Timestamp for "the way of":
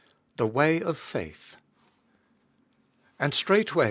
0.37-0.97